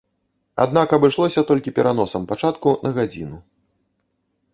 Аднак 0.63 0.95
абышлося 0.97 1.43
толькі 1.51 1.73
пераносам 1.79 2.25
пачатку 2.31 2.73
на 2.87 2.93
гадзіну. 2.97 3.37